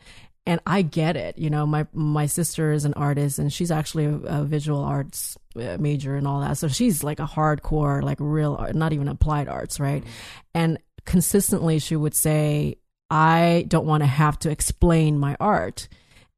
[0.46, 1.38] and I get it.
[1.38, 5.38] You know, my my sister is an artist, and she's actually a, a visual arts
[5.56, 6.58] uh, major and all that.
[6.58, 10.02] So she's like a hardcore, like real, not even applied arts, right?
[10.02, 10.10] Mm-hmm.
[10.54, 15.88] And consistently, she would say, "I don't want to have to explain my art."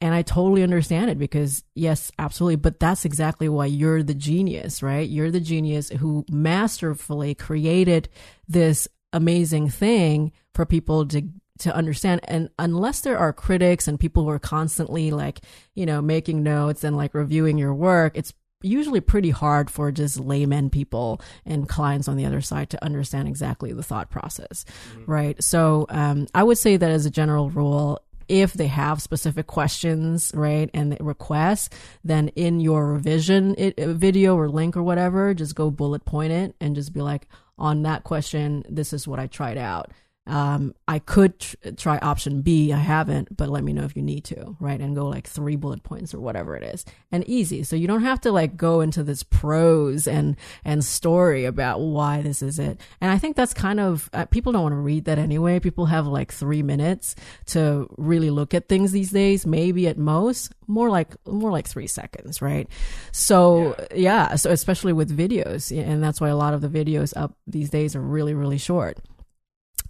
[0.01, 2.57] And I totally understand it because, yes, absolutely.
[2.57, 5.09] But that's exactly why you're the genius, right?
[5.09, 8.09] You're the genius who masterfully created
[8.47, 11.23] this amazing thing for people to
[11.59, 15.41] to understand and unless there are critics and people who are constantly like
[15.75, 20.19] you know making notes and like reviewing your work it's usually pretty hard for just
[20.19, 25.11] laymen people and clients on the other side to understand exactly the thought process mm-hmm.
[25.11, 29.47] right so um, i would say that as a general rule if they have specific
[29.47, 31.71] questions, right, and requests,
[32.05, 36.55] then in your revision it, video or link or whatever, just go bullet point it
[36.61, 37.27] and just be like,
[37.59, 39.91] on that question, this is what I tried out.
[40.27, 42.73] Um, I could tr- try option B.
[42.73, 44.81] I haven't, but let me know if you need to, right?
[44.81, 47.63] And go like three bullet points or whatever it is, and easy.
[47.63, 52.23] So you don't have to like go into this prose and and story about why
[52.23, 52.81] this is it.
[53.01, 55.61] And I think that's kind of uh, people don't want to read that anyway.
[55.61, 57.15] People have like three minutes
[57.47, 59.47] to really look at things these days.
[59.47, 62.69] Maybe at most more like more like three seconds, right?
[63.13, 67.13] So yeah, yeah so especially with videos, and that's why a lot of the videos
[67.17, 68.99] up these days are really really short.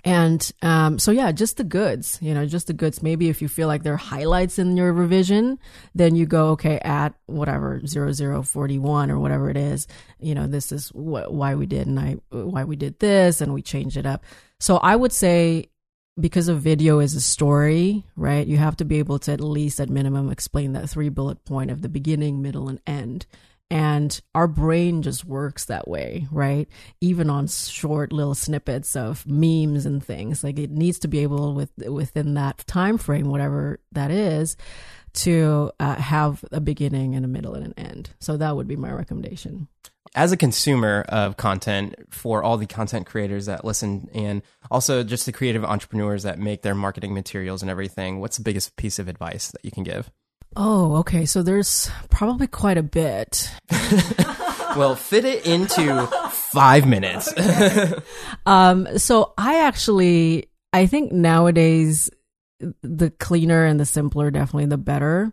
[0.06, 3.02] And um, so, yeah, just the goods, you know, just the goods.
[3.02, 5.58] Maybe if you feel like there are highlights in your revision,
[5.96, 9.88] then you go, okay, at whatever 0041 or whatever it is,
[10.20, 13.52] you know, this is wh- why we did and I, why we did this and
[13.52, 14.22] we changed it up.
[14.60, 15.70] So I would say
[16.20, 18.46] because a video is a story, right?
[18.46, 21.72] You have to be able to at least at minimum explain that three bullet point
[21.72, 23.26] of the beginning, middle, and end.
[23.68, 26.68] And our brain just works that way, right?
[27.00, 30.44] Even on short little snippets of memes and things.
[30.44, 34.56] Like it needs to be able with within that time frame, whatever that is,
[35.14, 38.10] to uh, have a beginning and a middle and an end.
[38.20, 39.66] So that would be my recommendation.
[40.14, 45.26] As a consumer of content for all the content creators that listen and also just
[45.26, 49.08] the creative entrepreneurs that make their marketing materials and everything, what's the biggest piece of
[49.08, 50.10] advice that you can give?
[50.56, 51.26] Oh, okay.
[51.26, 53.50] So there's probably quite a bit.
[54.76, 57.32] well, fit it into five minutes.
[58.46, 62.10] um, so I actually, I think nowadays
[62.82, 65.32] the cleaner and the simpler definitely the better.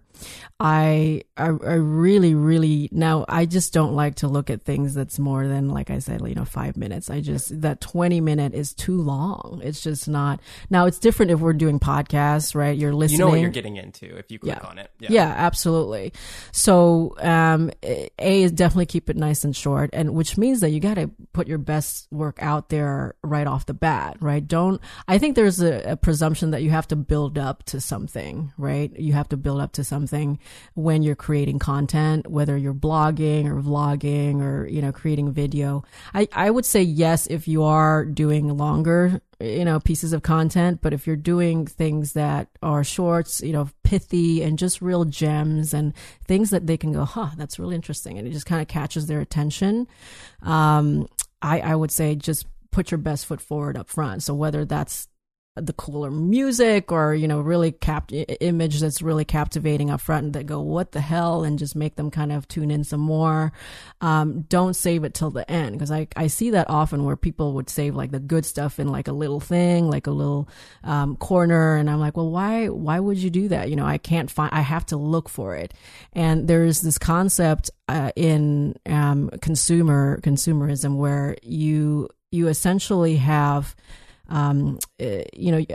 [0.59, 5.19] I, I, I really really now I just don't like to look at things that's
[5.19, 7.09] more than like I said you know 5 minutes.
[7.09, 9.61] I just that 20 minute is too long.
[9.63, 12.77] It's just not now it's different if we're doing podcasts right?
[12.77, 14.67] You're listening you know what you're getting into if you click yeah.
[14.67, 14.91] on it.
[14.99, 15.09] Yeah.
[15.11, 16.13] yeah absolutely.
[16.51, 20.79] So um a is definitely keep it nice and short and which means that you
[20.79, 24.45] got to put your best work out there right off the bat right?
[24.45, 28.51] Don't I think there's a, a presumption that you have to build up to something
[28.57, 30.39] right you have to build up to something
[30.75, 35.83] when you're creating content, whether you're blogging or vlogging or, you know, creating video.
[36.13, 40.79] I, I would say yes if you are doing longer, you know, pieces of content,
[40.81, 45.73] but if you're doing things that are shorts, you know, pithy and just real gems
[45.73, 45.93] and
[46.25, 48.17] things that they can go, huh, that's really interesting.
[48.17, 49.87] And it just kind of catches their attention.
[50.41, 51.07] Um,
[51.41, 54.23] I, I would say just put your best foot forward up front.
[54.23, 55.07] So whether that's
[55.55, 60.45] the cooler music or you know really cap image that's really captivating up front that
[60.45, 61.43] go what the hell?
[61.43, 63.51] and just make them kind of tune in some more.
[64.01, 67.53] Um, don't save it till the end because I, I see that often where people
[67.53, 70.49] would save like the good stuff in like a little thing like a little
[70.83, 73.69] um, corner and i'm like well why why would you do that?
[73.69, 75.73] You know i can't find i have to look for it.
[76.13, 83.75] And there's this concept uh, in um, consumer consumerism where you you essentially have
[84.29, 85.65] um, eh, you know,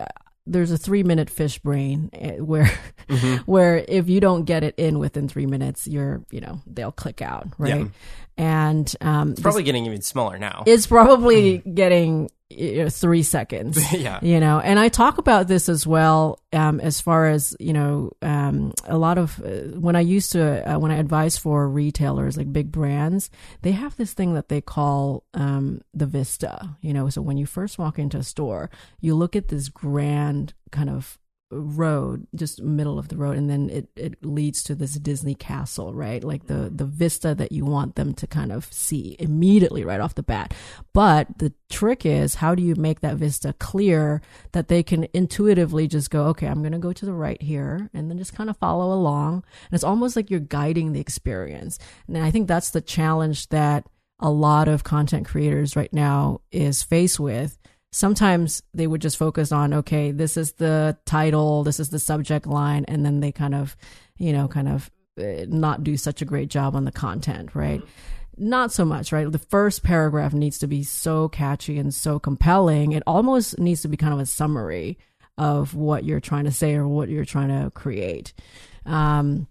[0.48, 2.70] there's a three minute fish brain eh, where
[3.08, 3.36] mm-hmm.
[3.50, 7.22] where if you don't get it in within three minutes you're you know they'll click
[7.22, 7.86] out right yeah.
[8.36, 11.74] and um, it's probably getting even smaller now it's probably mm.
[11.74, 13.92] getting three seconds.
[13.92, 14.18] yeah.
[14.22, 18.12] You know, and I talk about this as well, um, as far as, you know,
[18.22, 22.36] um, a lot of, uh, when I used to, uh, when I advise for retailers,
[22.36, 23.30] like big brands,
[23.62, 27.46] they have this thing that they call, um, the vista, you know, so when you
[27.46, 28.70] first walk into a store,
[29.00, 31.18] you look at this grand kind of
[31.50, 35.94] road just middle of the road and then it, it leads to this disney castle
[35.94, 36.22] right?
[36.22, 36.76] Like the mm-hmm.
[36.76, 40.52] the vista that you want them to kind of see immediately right off the bat.
[40.92, 44.20] But the trick is how do you make that vista clear
[44.52, 47.90] that they can intuitively just go okay i'm going to go to the right here
[47.94, 49.44] and then just kind of follow along.
[49.70, 51.78] And it's almost like you're guiding the experience.
[52.06, 53.86] And i think that's the challenge that
[54.20, 57.56] a lot of content creators right now is faced with
[57.92, 62.46] sometimes they would just focus on okay this is the title this is the subject
[62.46, 63.76] line and then they kind of
[64.18, 67.82] you know kind of uh, not do such a great job on the content right?
[68.36, 69.30] Not so much right?
[69.30, 72.92] The first paragraph needs to be so catchy and so compelling.
[72.92, 74.98] It almost needs to be kind of a summary
[75.36, 78.32] of what you're trying to say or what you're trying to create.
[78.86, 79.48] Um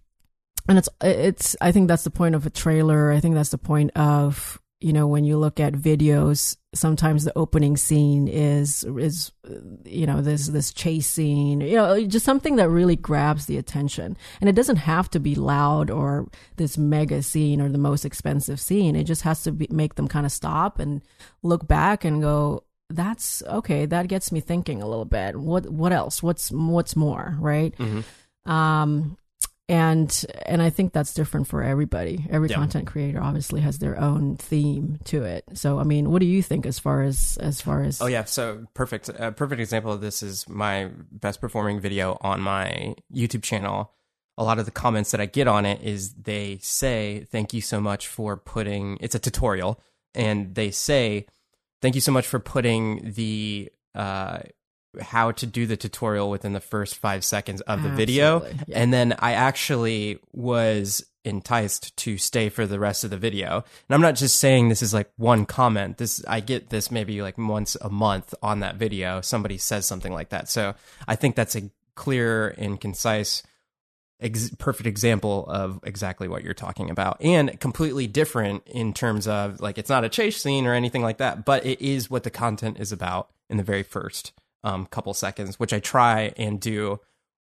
[0.70, 3.12] and it's it's i think that's the point of a trailer.
[3.12, 7.36] I think that's the point of you know when you look at videos sometimes the
[7.38, 9.32] opening scene is is
[9.86, 14.18] you know this this chase scene you know just something that really grabs the attention.
[14.42, 18.60] And it doesn't have to be loud or this mega scene or the most expensive
[18.60, 18.96] scene.
[18.96, 21.02] It just has to be, make them kind of stop and
[21.44, 25.36] look back and go that's okay that gets me thinking a little bit.
[25.36, 26.24] What what else?
[26.24, 27.36] What's what's more?
[27.40, 27.76] Right?
[27.78, 28.52] Mm-hmm.
[28.52, 29.18] um
[29.70, 32.26] and and I think that's different for everybody.
[32.30, 32.56] Every Yeah.
[32.56, 35.44] content creator obviously has their own theme to it.
[35.54, 38.24] So I mean, what do you think as far as as far as Oh yeah,
[38.26, 39.10] so perfect.
[39.10, 43.92] A perfect example of this is my best performing video on my YouTube channel.
[44.38, 47.62] A lot of the comments that I get on it is they say, "Thank you
[47.62, 49.82] so much for putting." It's a tutorial,
[50.14, 51.26] and they say,
[51.82, 54.40] "Thank you so much for putting the uh,
[55.02, 58.54] how to do the tutorial within the first five seconds of the video." Yeah.
[58.74, 63.58] And then I actually was enticed to stay for the rest of the video.
[63.58, 65.98] And I'm not just saying this is like one comment.
[65.98, 69.22] This I get this maybe like once a month on that video.
[69.22, 70.50] Somebody says something like that.
[70.50, 70.74] So
[71.08, 73.44] I think that's a clear and concise
[74.22, 79.60] ex- perfect example of exactly what you're talking about and completely different in terms of
[79.60, 82.30] like it's not a chase scene or anything like that but it is what the
[82.30, 84.32] content is about in the very first
[84.64, 87.00] um, couple seconds which i try and do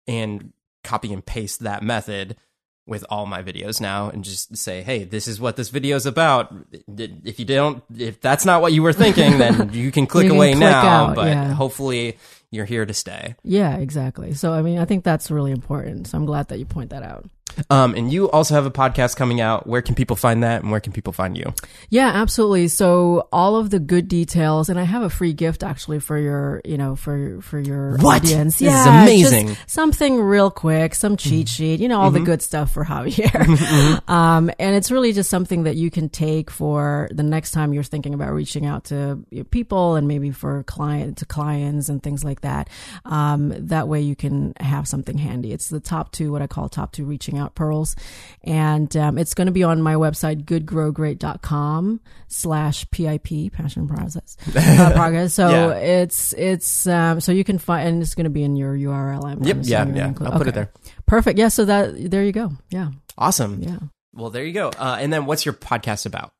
[0.06, 0.52] and
[0.84, 2.36] copy and paste that method
[2.84, 6.04] with all my videos now and just say hey this is what this video is
[6.04, 6.52] about
[6.96, 10.30] if you don't if that's not what you were thinking then you can click You
[10.30, 11.52] can away click now out, but yeah.
[11.52, 12.18] hopefully
[12.50, 14.34] you're here to stay yeah, exactly.
[14.34, 16.08] So I mean, I think that's really important.
[16.08, 17.24] So I'm glad that you point that out.
[17.70, 19.66] Um, and you also have a podcast coming out.
[19.66, 21.52] Where can people find that, and where can people find you?
[21.90, 22.68] Yeah, absolutely.
[22.68, 26.60] So all of the good details, and I have a free gift actually for your,
[26.64, 28.22] you know, for for your What?
[28.22, 28.58] audience.
[28.58, 29.56] This is yeah, amazing.
[29.66, 34.02] something real quick, some cheat sheet, you know, all the good stuff for Javier.
[34.08, 37.82] um, and it's really just something that you can take for the next time you're
[37.82, 42.24] thinking about reaching out to your people, and maybe for client to clients and things
[42.24, 42.68] like that.
[43.04, 45.52] Um, that way you can have something handy.
[45.52, 47.94] It's the top two, what I call top two reaching out pearls,
[48.42, 54.92] and um, it's going to be on my website goodgrowgreat.com slash pip passion process uh,
[54.94, 55.74] progress so Yeah.
[55.74, 59.24] it's it's um so you can find and it's going to be in your url
[59.24, 60.08] I'm Yep, yeah, yeah.
[60.10, 60.70] inclu- I'll put it there.
[61.06, 63.62] perfect yeah so that there you go yeah Awesome.
[63.62, 63.78] yeah
[64.14, 64.68] Well, there you go.
[64.68, 66.32] Uh, and then, what's your podcast about?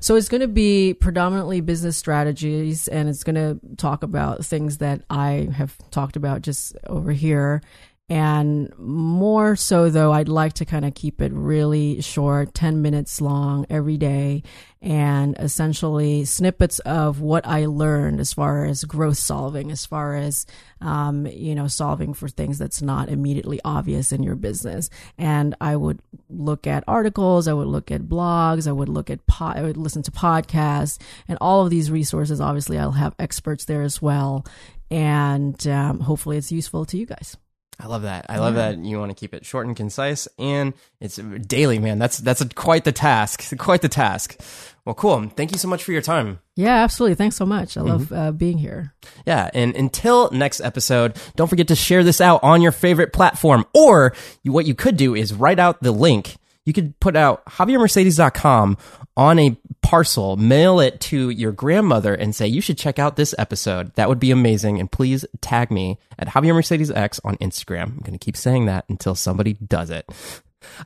[0.00, 4.78] So it's going to be predominantly business strategies and it's going to talk about things
[4.78, 7.62] that I have talked about just over here.
[8.08, 13.20] And more so, though, I'd like to kind of keep it really short, 10 minutes
[13.20, 14.44] long every day,
[14.80, 20.46] and essentially snippets of what I learned as far as growth solving, as far as,
[20.80, 24.88] um, you know, solving for things that's not immediately obvious in your business.
[25.18, 25.98] And I would
[26.30, 29.76] look at articles, I would look at blogs, I would look at, po- I would
[29.76, 32.40] listen to podcasts, and all of these resources.
[32.40, 34.46] Obviously, I'll have experts there as well.
[34.92, 37.36] And um, hopefully, it's useful to you guys.
[37.78, 38.26] I love that.
[38.30, 41.98] I love that you want to keep it short and concise, and it's daily, man.
[41.98, 43.56] That's that's a, quite the task.
[43.58, 44.40] Quite the task.
[44.86, 45.28] Well, cool.
[45.28, 46.38] Thank you so much for your time.
[46.54, 47.16] Yeah, absolutely.
[47.16, 47.76] Thanks so much.
[47.76, 48.94] I love uh, being here.
[49.26, 53.66] Yeah, and until next episode, don't forget to share this out on your favorite platform.
[53.74, 56.36] Or you, what you could do is write out the link.
[56.64, 58.78] You could put out JavierMercedes.com
[59.16, 59.56] on a
[59.86, 63.94] parcel, mail it to your grandmother, and say you should check out this episode.
[63.94, 64.80] That would be amazing.
[64.80, 67.82] And please tag me at Javier Mercedes X on Instagram.
[67.84, 70.04] I'm going to keep saying that until somebody does it.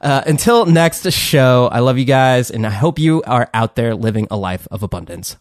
[0.03, 3.95] Uh, until next show, I love you guys, and I hope you are out there
[3.95, 5.39] living a life of abundance.